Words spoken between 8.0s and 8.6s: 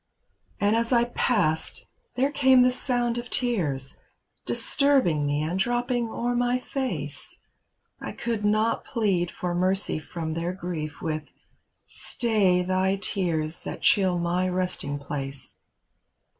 could